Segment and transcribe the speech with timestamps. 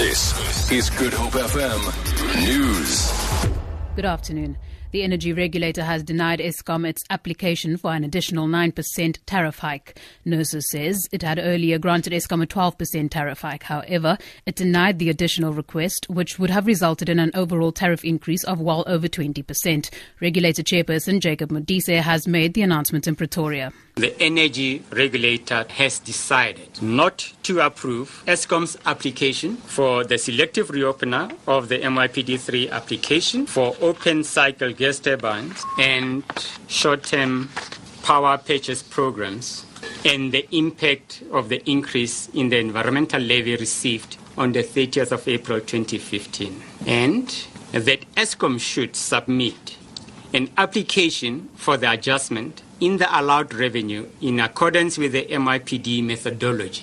[0.00, 3.12] This is Good Hope FM News.
[3.96, 4.56] Good afternoon.
[4.92, 10.00] The energy regulator has denied Eskom its application for an additional 9% tariff hike.
[10.26, 13.64] NERSA says it had earlier granted Eskom a 12% tariff hike.
[13.64, 14.16] However,
[14.46, 18.58] it denied the additional request, which would have resulted in an overall tariff increase of
[18.58, 19.90] well over 20%.
[20.18, 23.70] Regulator chairperson Jacob Modise has made the announcement in Pretoria.
[24.00, 31.68] The energy regulator has decided not to approve Eskom's application for the selective reopener of
[31.68, 36.22] the MYPD3 application for open cycle gas turbines and
[36.66, 37.50] short term
[38.02, 39.66] power purchase programs
[40.06, 45.28] and the impact of the increase in the environmental levy received on the 30th of
[45.28, 49.76] April 2015 and that Eskom should submit
[50.32, 56.82] an application for the adjustment in the allowed revenue in accordance with the MYPD methodology.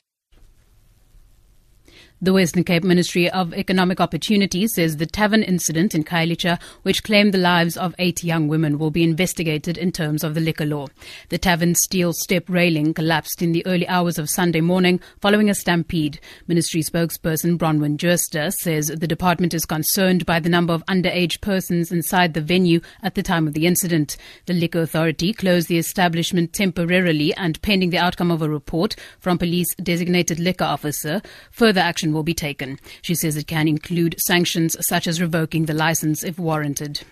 [2.20, 7.32] The Western Cape Ministry of Economic Opportunity says the tavern incident in Khayelitsha, which claimed
[7.32, 10.88] the lives of eight young women, will be investigated in terms of the liquor law.
[11.30, 15.54] The tavern's steel step railing collapsed in the early hours of Sunday morning following a
[15.54, 16.20] stampede.
[16.48, 21.92] Ministry spokesperson Bronwyn Jooste says the department is concerned by the number of underage persons
[21.92, 24.18] inside the venue at the time of the incident.
[24.48, 29.38] The Liquor Authority closed the establishment temporarily and pending the outcome of a report from
[29.38, 31.22] police designated liquor officer.
[31.52, 32.80] Further action action will be taken.
[33.02, 37.04] She says it can include sanctions such as revoking the license if warranted.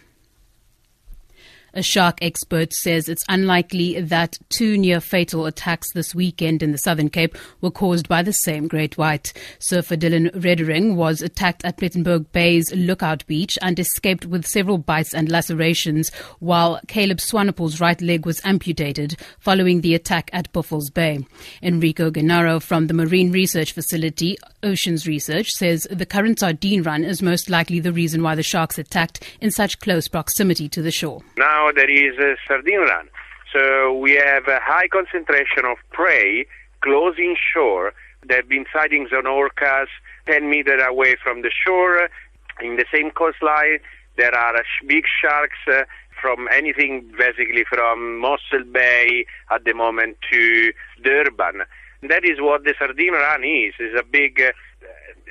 [1.77, 6.77] A shark expert says it's unlikely that two near fatal attacks this weekend in the
[6.77, 9.33] Southern Cape were caused by the same great white.
[9.59, 15.13] Surfer Dylan Redering was attacked at Plettenberg Bay's Lookout Beach and escaped with several bites
[15.13, 21.27] and lacerations, while Caleb Swanepoel's right leg was amputated following the attack at Buffalo Bay.
[21.61, 27.21] Enrico Gennari from the Marine Research Facility, Oceans Research, says the current sardine run is
[27.21, 31.21] most likely the reason why the sharks attacked in such close proximity to the shore.
[31.37, 33.09] Now now there is a sardine run.
[33.53, 36.45] So we have a high concentration of prey
[36.81, 37.93] close inshore.
[38.27, 39.87] There have been sightings on orcas
[40.27, 42.09] 10 meters away from the shore.
[42.61, 43.79] In the same coastline,
[44.17, 44.55] there are
[44.87, 45.83] big sharks uh,
[46.21, 50.71] from anything basically from Mossel Bay at the moment to
[51.03, 51.63] Durban.
[52.03, 54.51] That is what the sardine run is, is a big uh,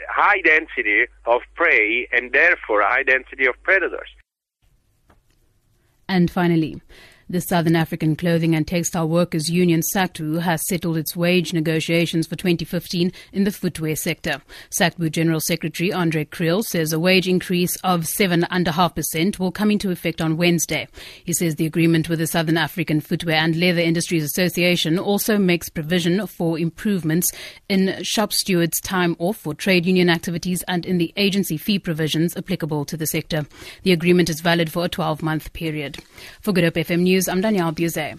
[0.09, 4.09] high density of prey and therefore a high density of predators.
[6.09, 6.81] And finally,
[7.29, 12.37] the Southern African Clothing and Textile Workers Union SACTWU has settled its wage negotiations for
[12.37, 14.43] 2015 in the footwear sector.
[14.71, 20.21] SACTWU General Secretary Andre Kriel says a wage increase of 7.5% will come into effect
[20.21, 20.89] on Wednesday.
[21.25, 25.69] He says the agreement with the Southern African Footwear and Leather Industries Association also makes
[25.69, 27.33] provision for improvements
[27.69, 32.37] in shop stewards' time off for trade union activities and in the agency fee provisions
[32.37, 33.47] applicable to the sector.
[33.83, 35.99] The agreement is valid for a 12 month period.
[36.41, 38.19] For Good Hope FM News, News, I'm Danielle Buzet.